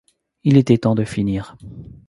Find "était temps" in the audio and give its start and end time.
0.57-0.95